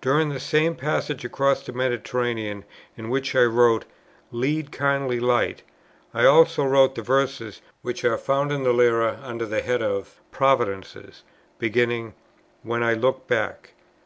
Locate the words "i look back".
12.82-13.74